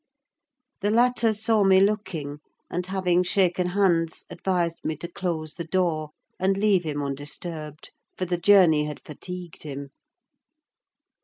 The 0.79 0.89
latter 0.89 1.31
saw 1.31 1.63
me 1.63 1.79
looking; 1.79 2.39
and 2.71 2.87
having 2.87 3.21
shaken 3.21 3.67
hands, 3.67 4.25
advised 4.31 4.79
me 4.83 4.95
to 4.95 5.07
close 5.07 5.53
the 5.53 5.63
door, 5.63 6.09
and 6.39 6.57
leave 6.57 6.85
him 6.85 7.03
undisturbed; 7.03 7.91
for 8.17 8.25
the 8.25 8.39
journey 8.39 8.85
had 8.85 9.05
fatigued 9.05 9.61
him. 9.61 9.89